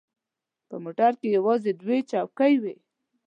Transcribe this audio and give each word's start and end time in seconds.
په 0.67 0.75
موټر 0.83 1.11
کې 1.19 1.27
یوازې 1.37 1.71
دوې 1.81 1.99
چوکۍ 2.11 2.53
وې. 2.61 2.75